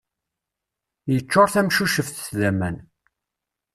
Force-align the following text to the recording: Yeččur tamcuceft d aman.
Yeččur 1.13 1.47
tamcuceft 1.53 2.19
d 2.39 2.41
aman. 2.49 2.77